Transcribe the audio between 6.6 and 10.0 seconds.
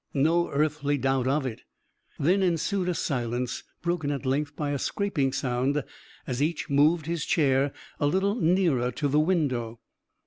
moved his chair a little nearer to the window.